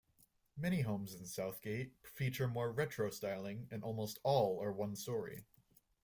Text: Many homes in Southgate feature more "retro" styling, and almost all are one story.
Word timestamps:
Many 0.57 0.81
homes 0.81 1.13
in 1.13 1.27
Southgate 1.27 1.93
feature 2.07 2.47
more 2.47 2.71
"retro" 2.71 3.11
styling, 3.11 3.67
and 3.69 3.83
almost 3.83 4.17
all 4.23 4.59
are 4.59 4.71
one 4.73 4.95
story. 4.95 5.45